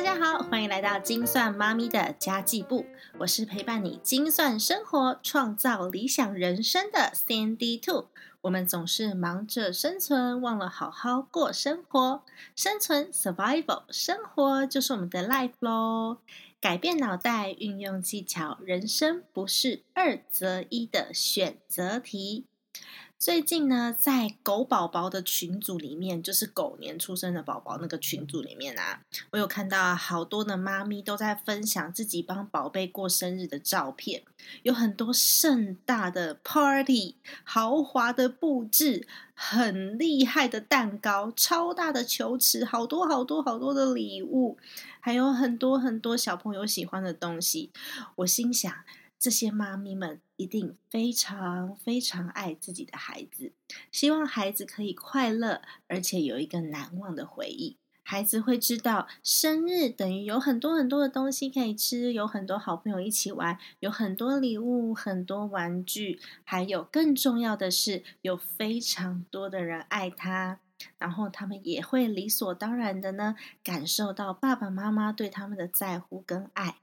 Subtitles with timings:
[0.00, 2.86] 大家好，欢迎来到精算妈咪的家计部。
[3.18, 8.06] 我是陪伴你精算生活、创造理想人生的 Sandy Two。
[8.40, 12.22] 我们总是忙着生存，忘了好好过生活。
[12.56, 16.22] 生存 （survival），生活就是我们的 life 咯。
[16.62, 22.46] 改变脑袋，运用技巧，人生不是二择一的选择题。
[23.20, 29.02] 最近呢，在狗宝宝的群组里面，就是狗年出生的宝宝那个群组里面啊，
[29.32, 34.22] 我有看到好多的妈咪都在分享自己帮宝贝过生日的照片，
[34.62, 44.56] 有很多盛大的 party、豪华的布置、很厉害的蛋糕、超大的球池、好多好多好多的礼物，
[44.98, 47.70] 还有很多很多小朋友喜欢的东西。
[48.14, 48.72] 我心想。
[49.20, 53.52] 这些妈咪们一定非常非常爱自己的孩子，
[53.92, 57.76] 希望孩子可以快乐，而且有一个难忘的回忆。
[58.02, 70.60] 孩子会知道，生日等于有很多很多的东西可以吃，有很多好朋友一起玩，有很多礼物、很多玩具，还有更重要的是，有非常多的人爱他。
[70.98, 76.76] 然后他们也会理所当然的呢，感受到爸爸妈妈对他们的在乎跟爱。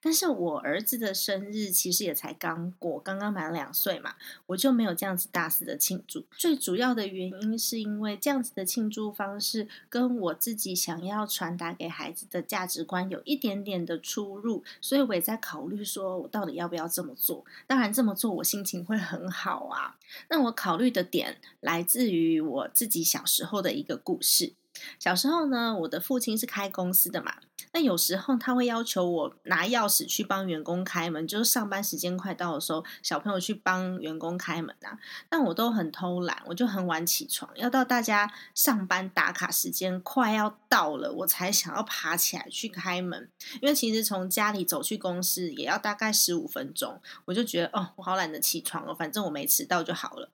[0.00, 4.14] 但是我儿子的生日其实也才刚过，刚刚满两岁嘛，
[4.46, 6.24] 我就没有这样子大肆的庆祝。
[6.36, 17.44] 最主要的原因是因为这样子的庆祝方式跟我自己想要传达给孩子的价值观有一点点的出入，所以我也在考虑说我到底要不要这么做。
[17.66, 19.96] 当然这么做我心情会很好啊。
[20.28, 24.52] 那我考虑的点来自于我自己小时候的一个故事。
[24.98, 27.34] 小时候呢，我的父亲是开公司的嘛。
[27.74, 34.98] 那有时候他会要求我拿钥匙去帮员工开门，就是上班时间快到的时候，小朋友去帮员工开门啊。
[35.30, 43.30] 但我都很偷懒，我就很晚起床，要到大家上班打卡时间快要到了，我才想要爬起来去开门。
[43.62, 50.28] 因为其实从家里走去公司也要大概十五分钟，我就觉得哦，我好懒得起床哦，反正我没迟到就好了。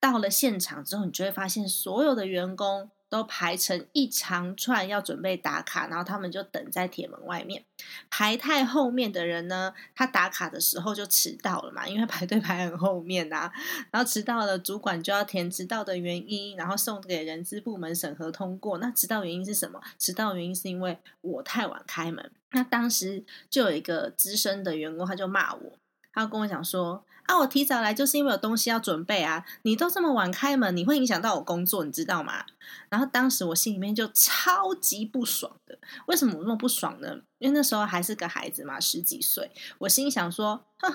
[0.00, 2.90] 到了现场之后，你就会发现所有的员工。
[3.08, 7.64] 都排成一长串，要准备打卡，然后他们就等在铁门外面。
[8.10, 13.50] 排太后面的人呢，他打卡的时候就迟到了嘛，因为排队排很后面呐。
[13.90, 18.78] 然后迟到了，主管就要填迟到的原因，然后送给人资部门审核通过。
[18.78, 19.80] 那迟到原因是什么？
[19.98, 22.30] 迟到原因是因为我太晚开门。
[22.52, 25.78] 那当时就有一个资深的员工，他就骂我。
[26.14, 29.44] 他跟我讲说：“啊，我提早来就是因为有东西要准备啊！
[29.62, 32.44] 你都这么晚开门，你会影响到我工作，你知道吗？”
[32.88, 35.76] 然后当时我心里面就超级不爽的。
[36.06, 37.20] 为什么我那么不爽呢？
[37.38, 39.50] 因为那时候还是个孩子嘛，十几岁。
[39.78, 40.94] 我心想说：“哼，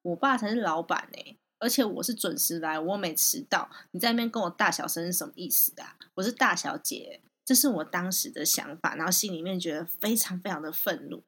[0.00, 3.68] 我爸才是老板呢，而且我是准时来，我没迟到。
[3.90, 5.96] 你在那边跟我大小声是什么意思啊？
[6.14, 8.96] 我是大小姐，这是我当时的想法。
[8.96, 11.22] 然后心里面觉得非常非常的愤怒。”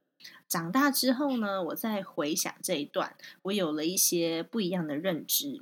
[0.48, 5.60] 长大之后呢，我再回想这一段，我有了一些不一样的认知。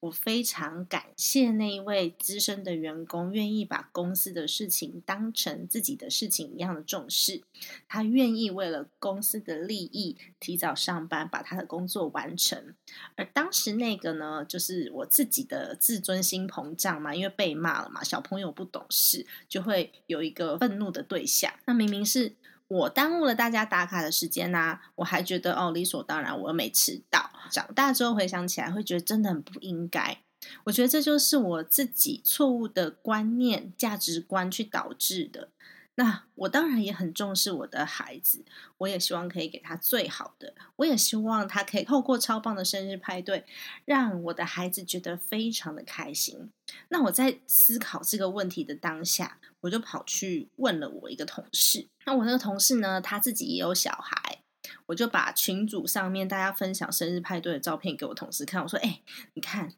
[0.00, 7.42] 我非常感谢那一位资深的员工，愿意把公司的事情当成自己的事情一样的重视。
[7.86, 12.74] 他愿意为了公司的利益提早上班，把他的工作完成。
[13.16, 21.52] 而当时那个呢，就是我自己的自尊心膨胀嘛，因为被骂了嘛，小朋友不懂事，就会有一个愤怒的对象。
[21.66, 22.34] 那明明是。
[22.68, 27.30] 我耽误了大家打卡的时间呐，我还觉得哦理所当然，我又没迟到。
[27.50, 30.18] 长大之后回想起来，会觉得真的很不应该。
[30.64, 35.48] 我觉得这就是我自己错误的观念、价值观去导致的。
[35.98, 38.44] 那我当然也很重视我的孩子，
[38.76, 43.46] 我也希望可以给他最好的，我也希望他可以透过超棒的生日派对，
[43.86, 46.50] 让我的孩子觉得非常的开心。
[46.90, 51.88] 那我在思考这个问题的当下，我就跑去问了我一个同事。
[52.04, 54.40] 那我那个同事呢，他自己也有小孩，
[54.84, 59.00] 我就把群组上面大家分享生日派对的照片给我同事看，我说：“哎，
[59.32, 59.72] 你看。”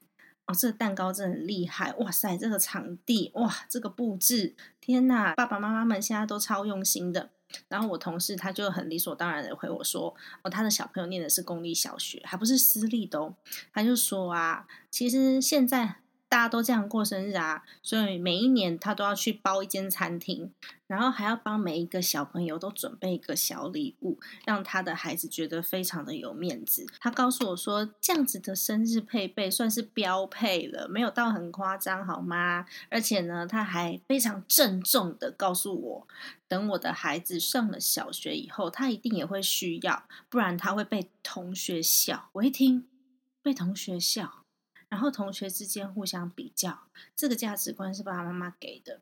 [0.49, 1.93] 哦，这个蛋糕真的很厉害！
[1.99, 7.31] 哇塞，这个场地哇，这个布置，天呐，爸爸妈妈们现在都超用心的。
[7.69, 13.35] 然后我同事他就很理所当然的回我说：“哦，他的小朋友念的是公立小学，还不是私立的哦。”
[13.73, 15.97] 他就说啊，其实现在。
[16.29, 20.53] 大家都这样过生日啊，所以每一年他都要去包一间餐厅，
[20.87, 26.87] 然后还要帮每一个小朋友都准备一个小礼物，让他的孩子觉得非常的有面子。
[27.01, 32.67] 他告诉我说，这样子的生日配备算是标配了，没有到很夸张，好吗？
[32.91, 36.09] 而且呢，他还非常郑重的告诉我，
[36.47, 42.29] 等我的孩子上了小学以后，他一定也会需要，不然他会被同学笑。
[42.35, 42.87] 我一听，
[43.43, 44.38] 被同学笑。
[44.89, 46.79] 然后同学之间互相比较，
[47.15, 49.01] 这个价值观是爸爸妈妈给的，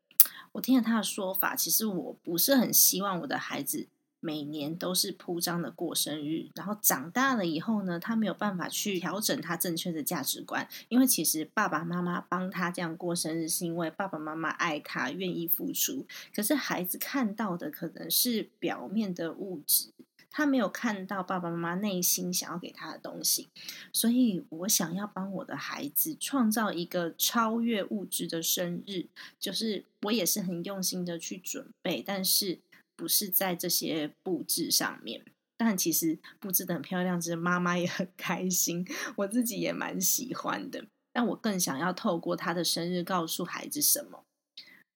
[0.53, 3.89] 我听了他的说法，其实我不是很希望我的孩子。
[4.19, 16.05] 每年都是铺张的过生日，然后长大了以后呢，他没有办法去调整他正确的价值观，因为其实爸爸妈妈帮他这样过生日，是因为爸爸妈妈爱他，愿意付出。
[16.35, 19.91] 可是孩子看到的可能是表面的物质，
[20.37, 23.49] 他没有看到爸爸妈妈内心想要给他的东西。
[23.91, 29.07] 所以我想要帮我的孩子创造一个超越物质的生日，
[29.41, 32.59] 就是我也是很用心的去准备，但是。
[32.99, 35.23] 不是在这些布置上面，
[35.59, 38.87] 但其实布置的很漂亮，其实妈妈也很 开心，
[39.17, 40.83] 我自己也蛮喜欢的。
[41.13, 44.25] 但我更想要透过他的生日告诉孩子什么？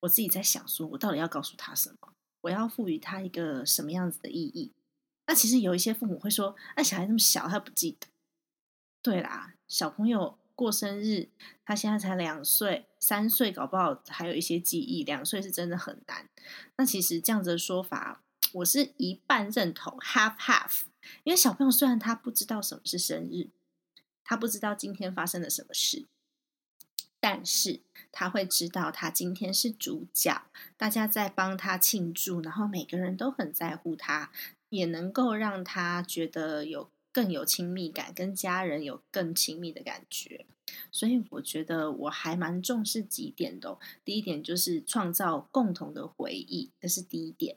[0.00, 2.08] 我自己在想，说我到底要告诉他什么？
[2.40, 4.72] 我要赋予他一个什么样子的意义？
[5.30, 8.08] 那其实有一些父母会说：“那小孩那么小，他不记得。”
[9.00, 10.36] 对啦，小朋友。
[10.56, 11.30] 过生日，
[11.64, 16.28] 他现在才两岁，三岁搞不好还有一些记忆，两岁是真的很难。
[16.76, 18.22] 那其实这样子的说法，
[18.52, 20.82] 我是一半认同，half half。
[21.24, 23.48] 因为小朋友虽然他不知道什么是生日，
[24.22, 26.04] 他不知道今天发生了什么事，
[27.18, 27.80] 但是
[28.12, 30.42] 他会知道他今天是主角，
[30.76, 34.30] 大家在帮他庆祝，然后每个人都很在乎他，
[34.70, 36.90] 也能够让他觉得有。
[37.12, 40.46] 更有亲密感，跟家人有更亲密的感觉，
[40.92, 43.76] 所以我觉得我还蛮重视几点的。
[44.04, 47.56] 第一点就是创造共同的回忆，这是第一点。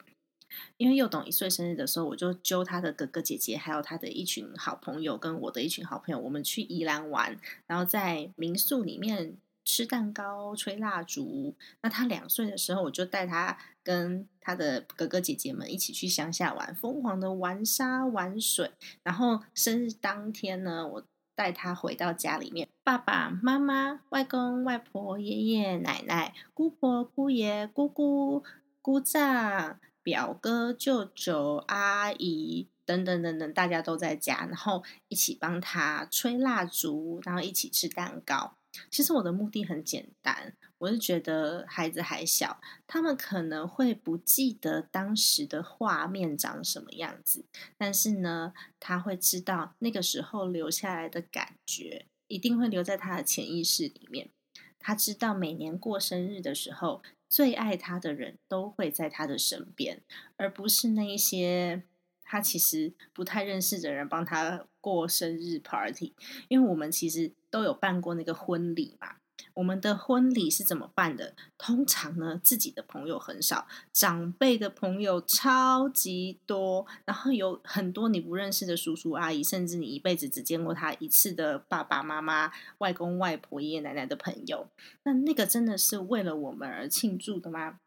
[0.76, 7.38] 因为幼董一岁生日的时候，我就揪他的哥哥姐姐，还有他的一群好朋友，跟我的一群好朋友，我们去宜兰玩，
[7.68, 9.36] 然后在民宿里面。
[9.64, 11.54] 吃蛋糕、吹蜡烛。
[11.80, 18.70] 那他两岁的时候，我就带他跟他的哥哥姐姐们一起去乡下玩，疯狂的玩沙玩水。
[19.02, 28.44] 然后生日当天呢，我带他回到家里面，爸爸妈妈、外公外婆、爷爷奶奶、姑婆姑爷、姑姑
[28.80, 38.54] 姑丈、表哥舅舅、阿姨等等等等，大家都在家，然后一起帮他吹蜡烛，然后一起吃蛋糕。
[38.90, 47.44] 其实我的目的很简单，我是觉得孩子还小，他们可能会不记得当时的画面长什么样子，
[47.76, 54.30] 但是呢，他会知道那个时候留下来的感觉，一定会留在他的潜意识里面。
[54.78, 60.02] 他知道每年过生日的时候，最爱他的人都会在他的身边，
[60.36, 61.82] 而不是那一些。
[62.24, 66.14] 他其实不太认识的人帮他过生日 party，
[66.48, 69.16] 因为我们其实都有办过那个婚礼嘛。
[69.54, 71.34] 我们的婚礼是怎么办的？
[71.56, 84.68] 通常呢，自己的朋友很少，长辈的朋友超级多，然后有很多你不认识的叔叔阿姨，甚至你一辈子只见过他一次的爸爸妈妈、外公外婆、爷爷奶奶的朋友。
[85.04, 87.78] 那那个真的是为了我们而庆祝的吗？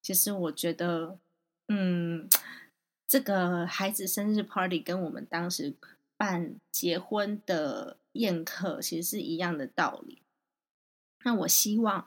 [0.00, 1.18] 其实我觉得，
[1.68, 2.28] 嗯。
[3.10, 5.74] 这个孩子生日 party 跟我们当时
[6.16, 10.22] 办结婚的宴客其实是一样的道理。
[11.24, 12.06] 那我希望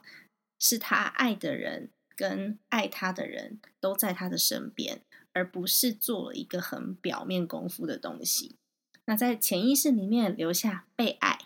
[0.58, 5.02] 是他爱的人跟爱他的人都在他的身边，
[5.34, 8.56] 而不是做了一个很表面功夫的东西。
[9.04, 11.38] 那在潜意识里面留下被爱、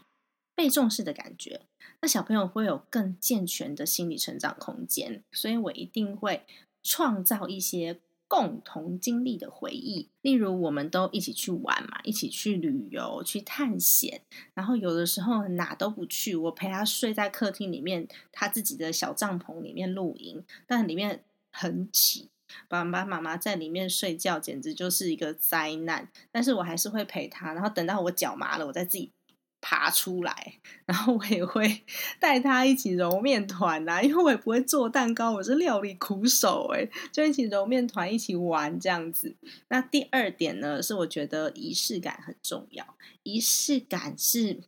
[0.55, 1.63] 被重视的感觉，
[2.01, 5.25] 那小朋友会有更健全的心理成长空间。
[5.33, 6.47] 所以我一定会
[6.85, 7.99] 创造一些。
[8.29, 14.21] 共同经历的回忆，例如我们都一起去玩嘛，一起去旅游、去探险，
[14.53, 22.29] 然后有的时候哪都不去，我陪他睡在客厅里面，他自己的小帐篷里面露营，但里面很挤，
[22.69, 29.11] 爸爸妈妈在里面睡觉简直就是一个灾难，但是我还是会陪他，然后等到我脚麻了，我再自己。
[29.61, 30.55] 爬出来，
[30.87, 31.85] 然后我也会
[32.21, 39.35] 带他一起揉面团呐，因为我也不会做蛋糕，我是料理苦手哎，就一起揉面团，一起玩这样子。
[39.69, 44.61] 那第二点呢，是我觉得仪式感很重要，仪式感是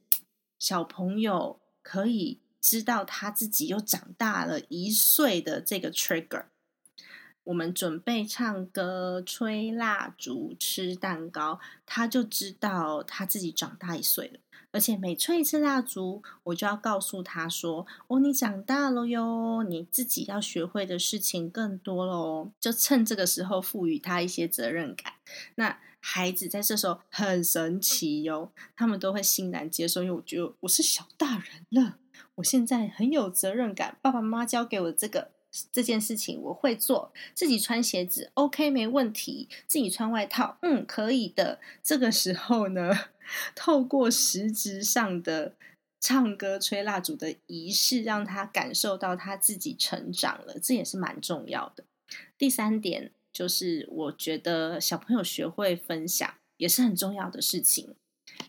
[0.59, 6.45] 小朋友可以知道他自己又长大了一岁的这个 trigger。
[7.45, 14.41] 我们准备唱歌、吹蜡烛、吃蛋糕，他就知道他自己长大一岁了。
[14.73, 25.15] 而且每吹一次蜡烛，我就要告诉他说：“哦，你长大了哟，你自己要学会的事情更多了哦。”就趁这个时候赋予他一些责任感。
[25.57, 31.97] 那孩子在这时候很神奇哟，他们都会欣然接受，因为我觉得我是小大人了，
[32.37, 33.99] 我现在很有责任感。
[34.01, 35.33] 爸爸妈妈教给我这个
[35.73, 37.13] 这件事情，我会做。
[37.35, 39.49] 自己穿鞋子，OK，没问题。
[39.67, 41.61] 自己穿外套，嗯，可以的。
[41.83, 42.91] 这个时候呢？
[43.55, 45.55] 透过实质上的
[46.01, 51.85] 唱歌、吹蜡烛的仪式，让他感受到他自己成长了，这也是蛮重要的。
[52.37, 57.95] 第三点就是，我觉得小朋友学会分享也是很重要的事情。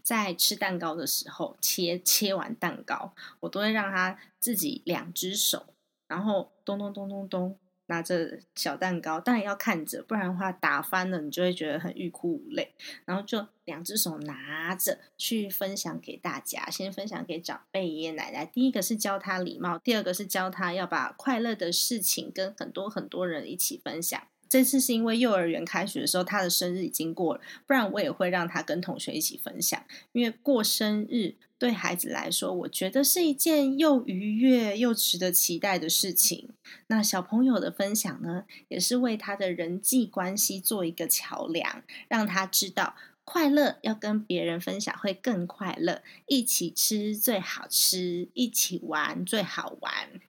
[0.01, 5.67] 在吃蛋糕的时候，切切完蛋糕，我都会让他自己两只手，
[6.11, 7.57] 然后咚咚咚咚咚。
[7.87, 12.73] 拿着小蛋糕，当然要看着，不然的话打翻了，你就会觉得很欲哭无泪。
[13.03, 18.45] 然后就两只手拿着去分享给大家，先分享给长辈爷爷奶奶。
[18.45, 24.21] 第一个是教他礼貌，第二个是教他要把快乐的事情跟很多很多人一起分享。
[24.47, 29.83] 这次是因为幼儿园开学的时候，他的生日已经过了，不然我也会让他跟同学一起分享。
[30.13, 36.49] 因为过生日对孩子来说，我觉得是一件又愉悦又值得期待的事情。
[36.87, 50.19] 那小朋友的分享呢，也是为他的人际关系做一个桥梁，让他知道快乐要跟别人分享会更快乐，一起吃最好吃，一起玩最好玩。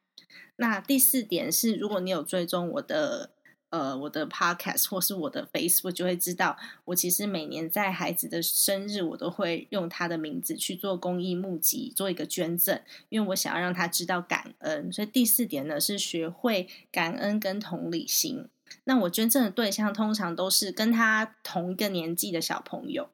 [0.56, 3.30] 那第四点是，如果你有追踪我的。
[3.72, 14.92] 呃，我的 podcast 或是我的 Facebook 就会知道，我其实每年在孩子的生日，我都会用他的名字去做公益募集，做一个捐赠，因为我想要让他知道感恩。
[14.92, 18.46] 所以第四点呢，是学会感恩跟同理心。
[18.84, 23.08] 那我捐赠的对象通常都是跟他同一个年纪的小朋友。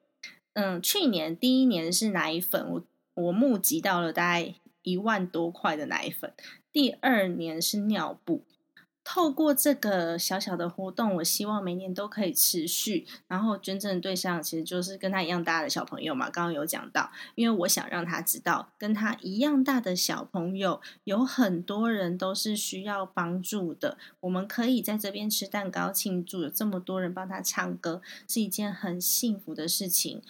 [0.51, 6.33] 嗯，去年第一年是奶粉，我我募集到了大概一万多块的奶粉。
[6.73, 8.43] 第二年是尿布。
[9.03, 13.07] 透过这个小小的活动，我希望每年都可以持续。
[13.27, 16.29] 然后捐赠的对象其实就是跟他一样大的小朋友嘛。
[16.29, 23.97] 刚刚有讲到，因为我想让他知道，跟他一样大的小朋友有很多人都是需要帮助的。
[24.19, 30.21] 我们可以在这边吃蛋糕庆祝，有这么多人帮他唱歌，是一件很幸福的事情。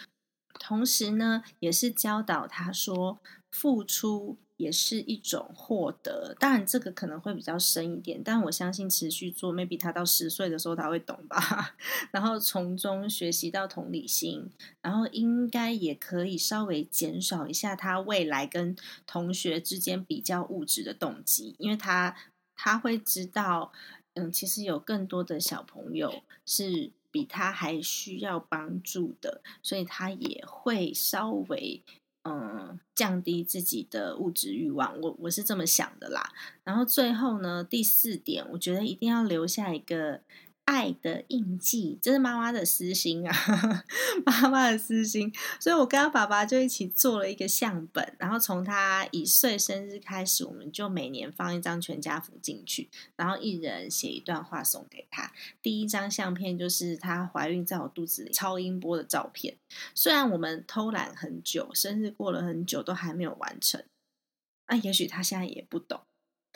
[0.57, 3.19] 同时呢，也是教导他说
[3.51, 4.37] 付出。
[4.59, 11.77] 也是一种获得，当然这个可能会比较深一点，但我相信持续做，maybe 他到十岁的时候他会懂吧。
[12.11, 14.49] 然后从中学习到同理心，
[14.81, 18.75] 然后应该也可以稍微减少一下他未来跟
[19.07, 22.13] 同学之间比较物质的动机，因为他
[22.53, 23.71] 他会知道，
[24.15, 31.81] 嗯，其实有更多的小朋友是比他还需要帮助的，所以他也会稍微。
[32.23, 36.31] 嗯，降低自己的物质欲望，我我是这么想的啦。
[36.63, 40.21] 然后最后呢，第四点，我觉得一定要留下一个。
[40.69, 43.35] 爱的印记，这是妈妈的私心啊，
[44.23, 45.33] 妈妈的私心。
[45.59, 55.31] 所以我跟他爸爸就一起做了一个相本，然后从他一岁生日开始，我们就每年放一张全家福进去，然后一人写一段话送给他。
[55.63, 59.57] 第一张相片就是她怀孕在我肚子里超音波的照片。
[59.95, 63.83] 虽然我们偷懒很久，生日过了很久都还没有完成，
[64.67, 66.01] 那也许他现在也不懂。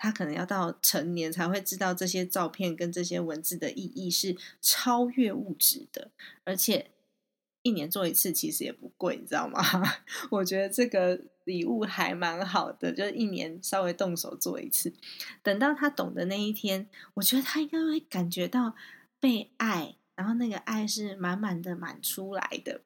[0.03, 6.11] 他可能要到成年才会知道这些照片跟这些文字的意义是超越物质的，
[6.43, 6.91] 而且
[7.61, 9.63] 一年做一次其实也不贵，你知道吗？
[10.29, 14.91] 我觉得这个礼物还蛮好的，就是一年稍微动手做一次。
[15.41, 18.75] 等到他懂的那一天，我觉得他应该会感觉到
[19.21, 22.81] 被爱，然后那个爱是满满的满出来的。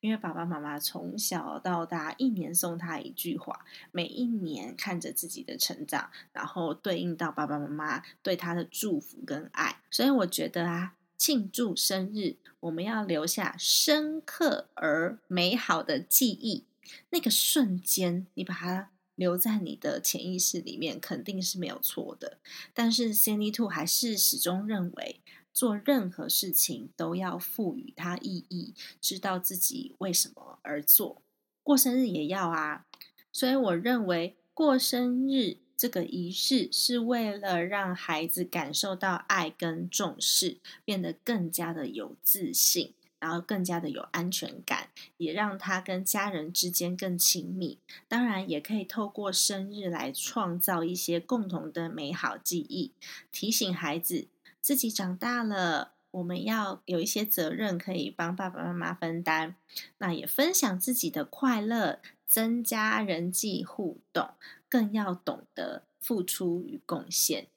[0.00, 16.64] 因为爸爸妈妈从小到大一年送他一句话，每一年看着自己的成长，然后对应到爸爸妈妈对他的祝福跟爱，所以我觉得啊，庆祝生日我们要留下深刻而美好的记忆，
[17.10, 22.38] 那个瞬间你把它留在你的潜意识里面，肯定是没有错的。
[22.74, 25.20] 但是 Sandy Two 还是始终认为。
[25.52, 31.22] 做任何事情都要赋予它意义，知道自己为什么而做。
[31.62, 32.86] 过生日也要啊，
[33.30, 47.78] 所以我认为过生日这个仪式是为了让孩子感受到爱跟重视，变得更加的有自信，然后更加的有安全感，也让他跟家人之间更亲密。
[48.08, 52.92] 当然，也可以透过生日来创造一些共同的美好记忆，
[53.30, 54.26] 提醒孩子。
[54.62, 59.56] 自己长大了，我们要有一些责任可以帮爸爸妈妈分担，
[59.98, 64.30] 那也分享自己的快乐，增加人际互动，
[64.68, 67.48] 更要懂得付出与贡献。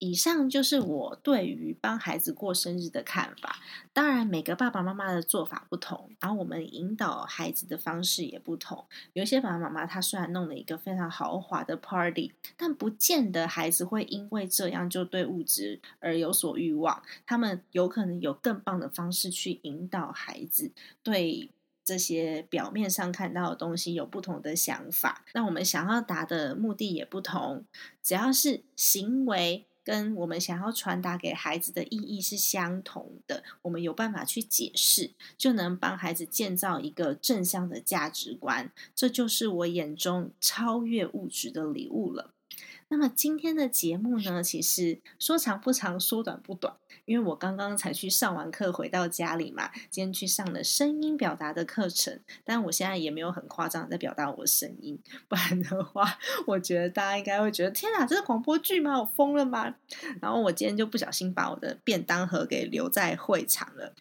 [0.00, 3.60] 以上就是我对于帮孩子过生日的看法。
[3.92, 8.84] 当然，每个爸爸妈妈的做法不同，然后我们引导孩子的方式也不同。
[9.12, 17.02] 有些爸爸妈妈他虽然弄了一个非常豪华的 party，但不见得孩子会因为这样就对物质而有所欲望。
[17.24, 20.72] 他们有可能有更棒的方式去引导孩子
[21.04, 21.50] 对。
[21.82, 27.64] 这些表面上看到的东西有不同的想法，那我们想要达的目的也不同。
[28.00, 38.70] 只要是行为跟我们想要传达给孩子的意义是相同的，我们有办法去解释，就能帮孩子建造一个正向的价值观。
[38.94, 42.30] 这就是我眼中超越物质的礼物了。
[42.92, 56.18] 那么今天的节目呢，其实说长不长，说短不短，因为我刚刚才去上完课回到家里嘛，今天去上了声音表达的课程，但我现在也没有很夸张在表达我的声音，不然的话，
[56.48, 58.98] 我觉得大家应该会觉得天哪，这是广播剧吗？
[58.98, 59.76] 我疯了吗？
[60.20, 63.94] 然后我今天就不小心把我的便当盒给留在会场了。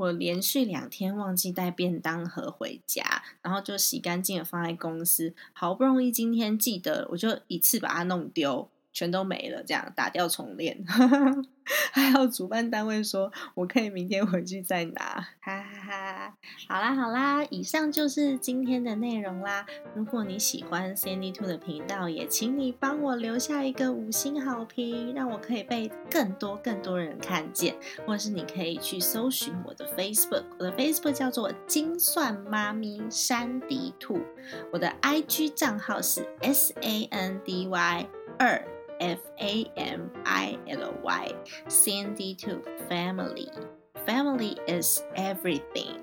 [0.00, 5.34] 我连续两天忘记带便当盒回家，然后就洗干净了放在公司。
[5.52, 8.70] 好不容易今天记得，我就一次把它弄丢。
[8.92, 10.84] 全都没了，这样打掉重练。
[11.92, 16.34] 还好主办单位说我可以明天回去再拿，哈哈哈。
[16.68, 19.64] 好啦好啦，以上就是今天的内容啦。
[19.94, 27.76] 如果你喜欢 Sandy Two 的频道，也请你帮我留下一个五星好评，让我可以被更多更多人看见。
[28.04, 34.20] 或是你可以去搜寻我的 Facebook，我的 Facebook 叫做精算妈咪山迪兔，
[34.72, 38.06] 我的 IG 账号是 S A N D Y
[38.40, 38.79] 二。
[39.00, 41.34] F A M I L Y
[41.68, 43.48] Sandy to family.
[44.06, 45.98] Family is everything.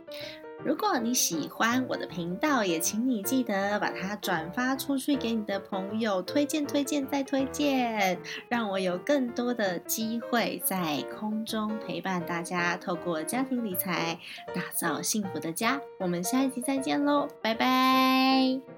[0.65, 8.17] 如果你喜欢我的频道，也请你记得把它转发出去给你的朋友，推荐、推荐再推荐，
[8.49, 15.79] 让我有更多的机会在空中陪伴大家，透过家庭理财打造幸福的家。
[15.99, 18.76] 我们下一集再见喽，拜拜。